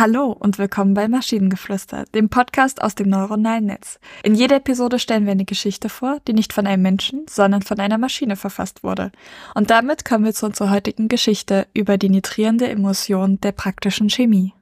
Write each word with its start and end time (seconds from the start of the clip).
Hallo 0.00 0.30
und 0.30 0.58
willkommen 0.58 0.94
bei 0.94 1.08
Maschinengeflüster, 1.08 2.04
dem 2.14 2.28
Podcast 2.28 2.82
aus 2.82 2.94
dem 2.94 3.08
neuronalen 3.08 3.66
Netz. 3.66 3.98
In 4.22 4.36
jeder 4.36 4.58
Episode 4.58 5.00
stellen 5.00 5.24
wir 5.24 5.32
eine 5.32 5.44
Geschichte 5.44 5.88
vor, 5.88 6.20
die 6.28 6.34
nicht 6.34 6.52
von 6.52 6.68
einem 6.68 6.84
Menschen, 6.84 7.26
sondern 7.28 7.62
von 7.62 7.80
einer 7.80 7.98
Maschine 7.98 8.36
verfasst 8.36 8.84
wurde. 8.84 9.10
Und 9.56 9.70
damit 9.70 10.04
kommen 10.04 10.24
wir 10.24 10.32
zu 10.32 10.46
unserer 10.46 10.70
heutigen 10.70 11.08
Geschichte 11.08 11.66
über 11.74 11.98
die 11.98 12.10
nitrierende 12.10 12.68
Emulsion 12.68 13.40
der 13.40 13.50
praktischen 13.50 14.08
Chemie. 14.08 14.54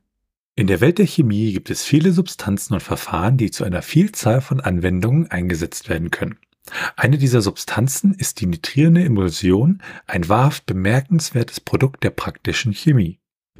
In 0.55 0.69
der 0.69 0.81
Welt 0.81 0.97
der 0.97 1.07
Chemie 1.07 1.53
gibt 1.53 1.69
es 1.69 1.85
viele 1.85 2.13
Substanzen 2.13 2.73
und 2.73 2.83
Verfahren, 2.83 3.37
die 3.37 3.51
zu 3.51 3.65
einer 3.65 3.83
Vielzahl 3.83 4.41
von 4.41 4.63
Anwendungen 4.63 5.31
eingesetzt 5.31 5.91
werden 5.91 6.11
können. 6.11 6.39
Eine 6.97 7.19
dieser 7.19 7.43
Substanzen 7.43 8.15
ist 8.15 8.41
die 8.41 8.47
nitrierende 8.47 9.05
Emulsion, 9.05 9.83
ein 10.07 10.31
wahrhaft 10.31 10.65
bemerkenswertes 10.65 11.61
Produkt 11.61 12.05
der 12.05 12.11
praktischen 12.11 12.73
Chemie. 12.73 13.19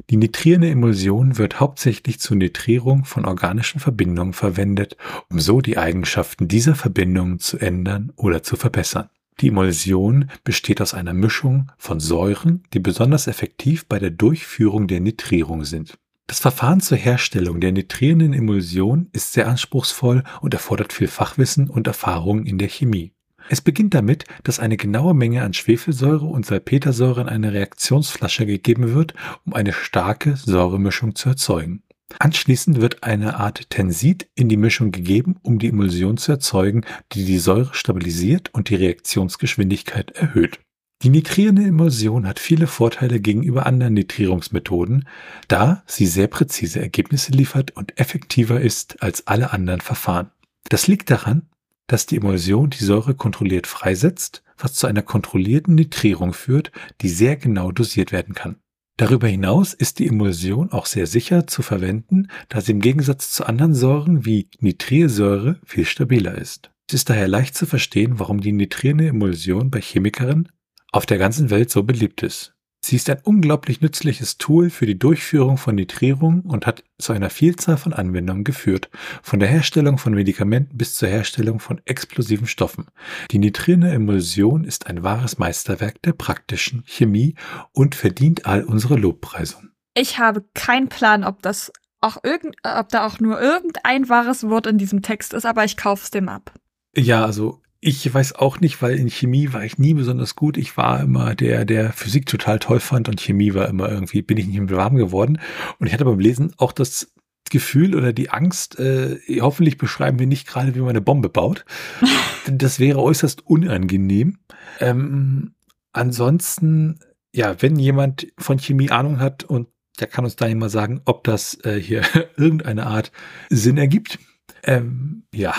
Die 0.09 0.17
nitrierende 0.17 0.69
Emulsion 0.69 1.37
wird 1.37 1.59
hauptsächlich 1.59 2.19
zur 2.19 2.37
Nitrierung 2.37 3.05
von 3.05 3.25
organischen 3.25 3.79
Verbindungen 3.79 4.33
verwendet, 4.33 4.95
um 5.29 5.39
so 5.39 5.61
die 5.61 5.77
Eigenschaften 5.77 6.47
dieser 6.47 6.75
Verbindungen 6.75 7.39
zu 7.39 7.57
ändern 7.57 8.13
oder 8.15 8.43
zu 8.43 8.55
verbessern. 8.55 9.09
Die 9.41 9.49
Emulsion 9.49 10.31
besteht 10.43 10.81
aus 10.81 10.93
einer 10.93 11.13
Mischung 11.13 11.71
von 11.77 11.99
Säuren, 11.99 12.63
die 12.73 12.79
besonders 12.79 13.27
effektiv 13.27 13.85
bei 13.85 13.99
der 13.99 14.09
Durchführung 14.09 14.87
der 14.87 14.99
Nitrierung 14.99 15.63
sind. 15.63 15.97
Das 16.25 16.39
Verfahren 16.39 16.81
zur 16.81 16.97
Herstellung 16.97 17.61
der 17.61 17.71
nitrierenden 17.71 18.33
Emulsion 18.33 19.09
ist 19.13 19.33
sehr 19.33 19.47
anspruchsvoll 19.47 20.23
und 20.41 20.53
erfordert 20.53 20.91
viel 20.91 21.07
Fachwissen 21.07 21.69
und 21.69 21.87
Erfahrung 21.87 22.45
in 22.45 22.57
der 22.57 22.67
Chemie. 22.67 23.13
Es 23.49 23.61
beginnt 23.61 23.93
damit, 23.93 24.25
dass 24.43 24.59
eine 24.59 24.77
genaue 24.77 25.13
Menge 25.13 25.43
an 25.43 25.53
Schwefelsäure 25.53 26.25
und 26.25 26.45
Salpetersäure 26.45 27.21
in 27.21 27.29
eine 27.29 27.53
Reaktionsflasche 27.53 28.45
gegeben 28.45 28.93
wird, 28.93 29.13
um 29.45 29.53
eine 29.53 29.73
starke 29.73 30.35
Säuremischung 30.35 31.15
zu 31.15 31.29
erzeugen. 31.29 31.83
Anschließend 32.19 32.79
wird 32.81 33.03
eine 33.03 33.37
Art 33.37 33.69
Tensid 33.69 34.27
in 34.35 34.49
die 34.49 34.57
Mischung 34.57 34.91
gegeben, 34.91 35.35
um 35.43 35.59
die 35.59 35.67
Emulsion 35.67 36.17
zu 36.17 36.31
erzeugen, 36.31 36.85
die 37.11 37.25
die 37.25 37.37
Säure 37.37 37.73
stabilisiert 37.73 38.53
und 38.53 38.69
die 38.69 38.75
Reaktionsgeschwindigkeit 38.75 40.11
erhöht. 40.11 40.59
Die 41.03 41.09
nitrierende 41.09 41.63
Emulsion 41.63 42.25
hat 42.25 42.39
viele 42.39 42.65
Vorteile 42.65 43.19
gegenüber 43.19 43.67
anderen 43.67 43.93
Nitrierungsmethoden, 43.93 45.07
da 45.47 45.83
sie 45.85 46.07
sehr 46.07 46.27
präzise 46.27 46.79
Ergebnisse 46.79 47.33
liefert 47.33 47.71
und 47.71 47.99
effektiver 47.99 48.59
ist 48.59 49.03
als 49.03 49.27
alle 49.27 49.51
anderen 49.53 49.81
Verfahren. 49.81 50.31
Das 50.69 50.87
liegt 50.87 51.11
daran, 51.11 51.43
dass 51.87 52.05
die 52.05 52.17
Emulsion 52.17 52.69
die 52.69 52.83
Säure 52.83 53.15
kontrolliert 53.15 53.67
freisetzt, 53.67 54.43
was 54.57 54.73
zu 54.73 54.87
einer 54.87 55.01
kontrollierten 55.01 55.75
Nitrierung 55.75 56.33
führt, 56.33 56.71
die 57.01 57.09
sehr 57.09 57.35
genau 57.35 57.71
dosiert 57.71 58.11
werden 58.11 58.35
kann. 58.35 58.57
Darüber 58.97 59.27
hinaus 59.27 59.73
ist 59.75 59.99
die 59.99 60.07
Emulsion 60.07 60.71
auch 60.71 60.87
sehr 60.87 61.05
sicher 61.05 61.45
zu 61.45 61.61
verwenden, 61.61 62.29
da 62.49 62.61
sie 62.61 62.71
im 62.71 62.81
Gegensatz 62.81 63.31
zu 63.31 63.45
anderen 63.45 63.75
Säuren 63.75 64.25
wie 64.25 64.49
Nitrilsäure 64.59 65.59
viel 65.63 65.85
stabiler 65.85 66.35
ist. 66.35 66.71
Es 66.89 66.95
ist 66.95 67.09
daher 67.09 67.27
leicht 67.27 67.53
zu 67.53 67.67
verstehen, 67.67 68.19
warum 68.19 68.41
die 68.41 68.53
nitrierende 68.53 69.07
Emulsion 69.07 69.69
bei 69.69 69.81
Chemikern 69.81 70.49
auf 70.91 71.05
der 71.05 71.19
ganzen 71.19 71.51
Welt 71.51 71.69
so 71.69 71.83
beliebt 71.83 72.23
ist. 72.23 72.56
Sie 72.79 72.95
ist 72.95 73.09
ein 73.09 73.19
unglaublich 73.23 73.81
nützliches 73.81 74.37
Tool 74.37 74.69
für 74.69 74.85
die 74.85 74.97
Durchführung 74.97 75.57
von 75.57 75.75
Nitrierung 75.75 76.41
und 76.41 76.65
hat 76.65 76.83
zu 76.99 77.11
einer 77.11 77.29
Vielzahl 77.29 77.75
von 77.75 77.91
Anwendungen 77.91 78.43
geführt, 78.43 78.89
von 79.21 79.39
der 79.39 79.49
Herstellung 79.49 79.97
von 79.97 80.13
Medikamenten 80.13 80.77
bis 80.77 80.95
zur 80.95 81.09
Herstellung 81.09 81.59
von 81.59 81.81
explosiven 81.85 82.47
Stoffen. 82.47 82.85
Die 83.31 83.39
nitrierende 83.39 83.91
Emulsion 83.91 84.63
ist 84.63 84.87
ein 84.87 85.03
wahres 85.03 85.37
Meisterwerk 85.37 86.01
der 86.03 86.13
praktischen 86.13 86.83
Chemie 86.85 87.35
und 87.73 87.95
verdient 87.95 88.45
all 88.45 88.63
unsere 88.63 88.95
Lobpreisung. 88.95 89.69
Ich 89.93 90.19
habe 90.19 90.45
keinen 90.53 90.89
Plan, 90.89 91.23
ob 91.23 91.41
das 91.41 91.71
auch 91.99 92.23
irgend, 92.23 92.55
ob 92.63 92.89
da 92.89 93.05
auch 93.05 93.19
nur 93.19 93.41
irgendein 93.41 94.07
wahres 94.07 94.47
Wort 94.47 94.67
in 94.67 94.77
diesem 94.77 95.01
Text 95.01 95.33
ist, 95.33 95.45
aber 95.45 95.65
ich 95.65 95.77
kaufe 95.77 96.03
es 96.03 96.11
dem 96.11 96.29
ab. 96.29 96.53
Ja, 96.95 97.25
also 97.25 97.61
ich 97.79 98.11
weiß 98.11 98.35
auch 98.35 98.59
nicht, 98.59 98.81
weil 98.81 98.97
in 98.97 99.09
Chemie 99.09 99.53
war 99.53 99.63
ich 99.63 99.77
nie 99.77 99.93
besonders 99.93 100.35
gut. 100.35 100.57
Ich 100.57 100.77
war 100.77 101.01
immer 101.01 101.35
der, 101.35 101.65
der 101.65 101.93
Physik 101.93 102.25
total 102.25 102.59
toll 102.59 102.79
fand 102.79 103.07
und 103.07 103.21
Chemie 103.21 103.53
war 103.53 103.67
immer 103.67 103.89
irgendwie, 103.89 104.21
bin 104.21 104.37
ich 104.37 104.47
nicht 104.47 104.59
mehr 104.59 104.77
warm 104.77 104.95
geworden. 104.95 105.39
Und 105.79 105.87
ich 105.87 105.93
hatte 105.93 106.05
beim 106.05 106.19
Lesen 106.19 106.53
auch 106.57 106.71
das 106.71 107.11
Gefühl 107.49 107.95
oder 107.95 108.13
die 108.13 108.29
Angst, 108.29 108.79
äh, 108.79 109.19
hoffentlich 109.41 109.77
beschreiben 109.77 110.19
wir 110.19 110.27
nicht 110.27 110.47
gerade, 110.47 110.75
wie 110.75 110.79
man 110.79 110.89
eine 110.89 111.01
Bombe 111.01 111.29
baut. 111.29 111.65
das 112.51 112.79
wäre 112.79 113.01
äußerst 113.01 113.45
unangenehm. 113.45 114.39
Ähm, 114.79 115.53
ansonsten, 115.93 116.99
ja, 117.33 117.61
wenn 117.61 117.77
jemand 117.77 118.27
von 118.37 118.57
Chemie 118.59 118.89
Ahnung 118.89 119.19
hat 119.19 119.43
und 119.43 119.67
der 119.99 120.07
kann 120.07 120.25
uns 120.25 120.35
da 120.35 120.53
mal 120.53 120.69
sagen, 120.69 121.01
ob 121.05 121.23
das 121.23 121.63
äh, 121.63 121.79
hier 121.79 122.01
irgendeine 122.37 122.85
Art 122.85 123.11
Sinn 123.49 123.77
ergibt. 123.77 124.19
Ähm, 124.63 125.23
ja. 125.33 125.53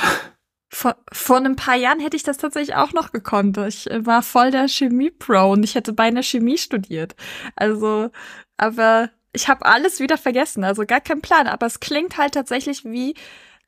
Vor, 0.71 0.97
vor 1.11 1.39
ein 1.39 1.57
paar 1.57 1.77
Jahren 1.77 2.01
hätte 2.01 2.17
ich 2.17 2.23
das 2.23 2.37
tatsächlich 2.37 2.77
auch 2.77 2.93
noch 2.93 3.11
gekonnt. 3.13 3.57
Ich 3.57 3.91
äh, 3.91 4.05
war 4.05 4.23
voll 4.23 4.51
der 4.51 4.69
Chemie-Pro 4.69 5.53
und 5.53 5.63
ich 5.63 5.75
hätte 5.75 5.93
beinahe 5.93 6.23
Chemie 6.23 6.59
studiert. 6.59 7.17
Also, 7.57 8.11
aber 8.59 9.11
ich 9.33 9.49
habe 9.49 9.65
alles 9.65 10.01
wieder 10.01 10.19
vergessen, 10.19 10.65
also 10.65 10.85
gar 10.85 11.01
kein 11.01 11.23
Plan. 11.23 11.47
Aber 11.47 11.67
es 11.67 11.81
klingt 11.81 12.19
halt 12.19 12.35
tatsächlich 12.35 12.85
wie 12.85 13.15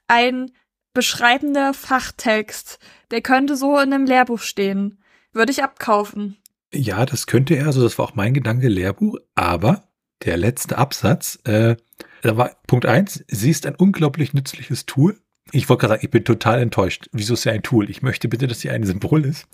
ein 0.09 0.51
beschreibender 0.93 1.73
Fachtext. 1.73 2.79
Der 3.11 3.23
könnte 3.23 3.57
so 3.57 3.79
in 3.79 3.93
einem 3.93 4.07
Lehrbuch 4.07 4.41
stehen. 4.41 5.03
Würde 5.33 5.53
ich 5.53 5.63
abkaufen. 5.63 6.37
Ja, 6.73 7.07
das 7.07 7.27
könnte 7.27 7.55
er, 7.55 7.67
also 7.67 7.83
das 7.83 7.99
war 7.99 8.07
auch 8.07 8.15
mein 8.15 8.35
Gedanke, 8.35 8.69
Lehrbuch, 8.69 9.19
aber 9.35 9.89
der 10.25 10.37
letzte 10.37 10.79
Absatz, 10.79 11.39
äh, 11.45 11.77
da 12.23 12.37
war 12.37 12.57
Punkt 12.67 12.87
eins: 12.87 13.25
sie 13.29 13.51
ist 13.51 13.67
ein 13.67 13.75
unglaublich 13.75 14.35
nützliches 14.35 14.87
Tool 14.87 15.21
ich 15.53 15.69
wollte 15.69 15.83
gerade 15.83 15.93
sagen, 15.95 16.05
ich 16.05 16.11
bin 16.11 16.25
total 16.25 16.61
enttäuscht. 16.61 17.09
Wieso 17.13 17.35
ist 17.35 17.43
sie 17.43 17.51
ein 17.51 17.63
Tool? 17.63 17.91
Ich 17.91 18.03
möchte 18.03 18.29
bitte, 18.29 18.47
dass 18.47 18.61
sie 18.61 18.71
ein 18.71 18.85
Symbol 18.85 19.25
ist. 19.25 19.47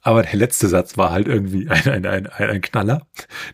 Aber 0.00 0.22
der 0.22 0.36
letzte 0.36 0.68
Satz 0.68 0.96
war 0.96 1.10
halt 1.10 1.28
irgendwie 1.28 1.68
ein, 1.68 1.88
ein, 1.88 2.06
ein, 2.06 2.26
ein 2.26 2.60
Knaller. 2.60 3.06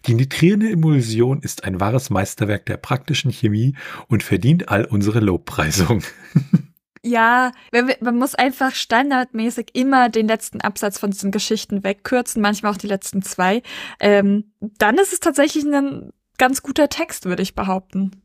Die 0.06 0.14
nitrierende 0.14 0.70
Emulsion 0.70 1.40
ist 1.42 1.64
ein 1.64 1.80
wahres 1.80 2.10
Meisterwerk 2.10 2.66
der 2.66 2.76
praktischen 2.76 3.30
Chemie 3.30 3.74
und 4.08 4.22
verdient 4.22 4.68
all 4.68 4.84
unsere 4.84 5.20
Lobpreisung. 5.20 6.02
Ja, 7.04 7.52
man 8.00 8.16
muss 8.16 8.34
einfach 8.34 8.74
standardmäßig 8.74 9.68
immer 9.74 10.08
den 10.08 10.26
letzten 10.26 10.60
Absatz 10.60 10.98
von 10.98 11.12
diesen 11.12 11.30
Geschichten 11.30 11.84
wegkürzen, 11.84 12.42
manchmal 12.42 12.72
auch 12.72 12.76
die 12.76 12.88
letzten 12.88 13.22
zwei. 13.22 13.62
Ähm, 14.00 14.52
dann 14.60 14.98
ist 14.98 15.12
es 15.12 15.20
tatsächlich 15.20 15.64
ein 15.64 16.12
ganz 16.38 16.60
guter 16.60 16.88
Text, 16.88 17.24
würde 17.26 17.42
ich 17.42 17.54
behaupten. 17.54 18.22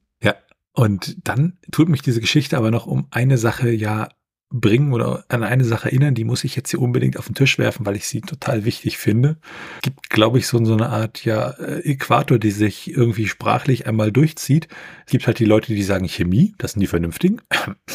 Und 0.74 1.28
dann 1.28 1.58
tut 1.72 1.90
mich 1.90 2.02
diese 2.02 2.20
Geschichte 2.20 2.58
aber 2.58 2.72
noch 2.72 2.88
um 2.88 3.08
eine 3.12 3.38
Sache 3.38 3.70
ja 3.70 4.10
bringen 4.54 4.94
oder 4.94 5.26
an 5.30 5.44
eine 5.44 5.66
Sache 5.66 5.90
erinnern, 5.90 6.14
die 6.14 6.24
muss 6.24 6.44
ich 6.44 6.56
jetzt 6.56 6.70
hier 6.70 6.80
unbedingt 6.80 7.18
auf 7.18 7.26
den 7.26 7.34
Tisch 7.34 7.58
werfen, 7.58 7.86
weil 7.86 7.96
ich 7.96 8.08
sie 8.08 8.22
total 8.22 8.66
wichtig 8.66 9.00
finde. 9.00 9.38
Gibt, 9.82 10.12
glaube 10.12 10.38
ich, 10.38 10.48
so, 10.48 10.64
so 10.64 10.74
eine 10.74 10.90
Art 10.90 11.26
ja 11.26 11.50
äh, 11.52 11.80
Äquator, 11.92 12.38
die 12.38 12.52
sich 12.52 12.92
irgendwie 12.92 13.28
sprachlich 13.28 13.88
einmal 13.88 14.12
durchzieht. 14.12 14.68
Es 15.06 15.12
gibt 15.12 15.26
halt 15.26 15.40
die 15.40 15.46
Leute, 15.46 15.74
die 15.74 15.84
sagen 15.84 16.08
Chemie, 16.08 16.54
das 16.60 16.74
sind 16.74 16.82
die 16.82 16.88
Vernünftigen. 16.88 17.42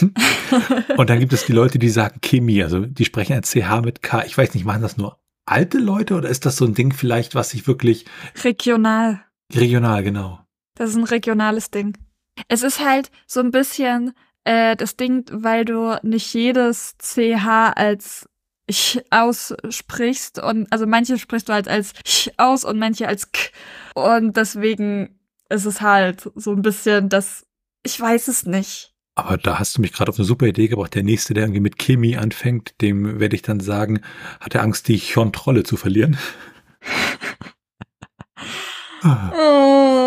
Und 0.96 1.10
dann 1.10 1.20
gibt 1.20 1.32
es 1.32 1.46
die 1.46 1.52
Leute, 1.52 1.78
die 1.78 1.90
sagen 1.90 2.20
Chemie, 2.20 2.62
also 2.62 2.84
die 2.84 3.04
sprechen 3.04 3.34
ein 3.34 3.44
CH 3.44 3.82
mit 3.84 4.02
K. 4.02 4.24
Ich 4.24 4.36
weiß 4.36 4.54
nicht, 4.54 4.64
machen 4.64 4.82
das 4.82 4.96
nur 4.96 5.18
alte 5.46 5.78
Leute 5.78 6.14
oder 6.14 6.28
ist 6.28 6.44
das 6.44 6.56
so 6.56 6.66
ein 6.66 6.74
Ding 6.74 6.92
vielleicht, 6.92 7.34
was 7.34 7.50
sich 7.50 7.66
wirklich 7.66 8.04
regional 8.44 9.22
regional 9.54 10.02
genau. 10.02 10.40
Das 10.74 10.90
ist 10.90 10.96
ein 10.96 11.04
regionales 11.04 11.70
Ding. 11.70 11.96
Es 12.46 12.62
ist 12.62 12.84
halt 12.84 13.10
so 13.26 13.40
ein 13.40 13.50
bisschen 13.50 14.12
äh, 14.44 14.76
das 14.76 14.96
Ding, 14.96 15.24
weil 15.30 15.64
du 15.64 15.98
nicht 16.02 16.32
jedes 16.34 16.96
CH 16.98 17.72
als 17.74 18.28
ich 18.66 19.02
aussprichst 19.10 20.42
und 20.42 20.70
also 20.70 20.86
manche 20.86 21.18
sprichst 21.18 21.48
du 21.48 21.54
halt 21.54 21.68
als 21.68 21.94
ich 22.04 22.34
aus 22.36 22.64
und 22.64 22.78
manche 22.78 23.08
als 23.08 23.32
k 23.32 23.50
und 23.94 24.36
deswegen 24.36 25.18
ist 25.48 25.64
es 25.64 25.80
halt 25.80 26.30
so 26.34 26.52
ein 26.52 26.60
bisschen 26.60 27.08
das 27.08 27.46
ich 27.82 27.98
weiß 27.98 28.28
es 28.28 28.44
nicht. 28.44 28.94
Aber 29.14 29.36
da 29.36 29.58
hast 29.58 29.76
du 29.76 29.80
mich 29.80 29.92
gerade 29.92 30.10
auf 30.10 30.18
eine 30.18 30.26
super 30.26 30.46
Idee 30.46 30.68
gebracht. 30.68 30.94
Der 30.94 31.02
nächste, 31.02 31.34
der 31.34 31.44
irgendwie 31.44 31.60
mit 31.60 31.78
Chemie 31.78 32.16
anfängt, 32.16 32.80
dem 32.80 33.18
werde 33.18 33.34
ich 33.34 33.42
dann 33.42 33.58
sagen, 33.58 34.02
hat 34.38 34.54
er 34.54 34.62
Angst, 34.62 34.86
die 34.86 35.00
Kontrolle 35.00 35.64
zu 35.64 35.76
verlieren. 35.76 36.16
ah. 39.02 39.32
oh. 39.34 39.97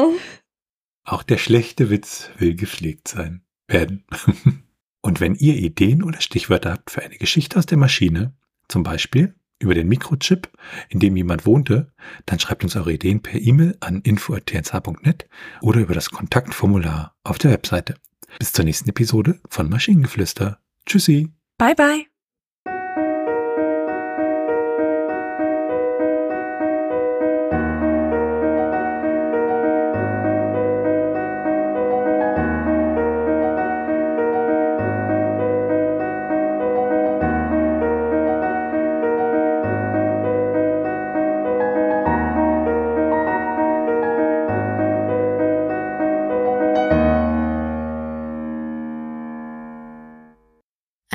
Auch 1.12 1.24
der 1.24 1.38
schlechte 1.38 1.90
Witz 1.90 2.30
will 2.38 2.56
gepflegt 2.56 3.10
sein 3.10 3.42
werden. 3.68 4.06
Und 5.02 5.19
wenn 5.19 5.36
ihr 5.36 5.58
Ideen 5.58 6.04
oder 6.04 6.22
Stichwörter 6.22 6.72
habt 6.72 6.90
für 6.90 7.02
eine 7.02 7.18
Geschichte 7.18 7.60
aus 7.60 7.66
der 7.66 7.78
Maschine, 7.78 8.34
zum 8.69 8.84
Beispiel 8.84 9.36
über 9.60 9.74
den 9.74 9.90
Mikrochip, 9.90 10.50
in 10.88 11.02
dem 11.02 11.18
jemand 11.18 11.46
wohnte, 11.46 11.92
dann 12.25 12.40
schreibt 12.40 12.63
uns 12.63 12.78
eure 12.78 12.94
Ideen 12.94 13.22
per 13.22 13.42
E-Mail 13.42 13.75
an 13.81 14.00
info.tnsh.net 14.00 15.28
oder 15.60 15.81
über 15.81 15.96
das 15.96 16.12
Kontaktformular 16.12 17.13
auf 17.25 17.38
der 17.38 17.52
Webseite. 17.52 17.96
Bis 18.40 18.54
zur 18.54 18.63
nächsten 18.63 18.88
Episode 18.88 19.38
von 19.50 19.69
Maschinengeflüster. 19.69 20.60
Tschüssi. 20.86 21.28
Bye 21.58 21.75
bye. 21.75 22.11